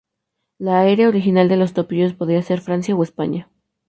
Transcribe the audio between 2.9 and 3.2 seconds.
o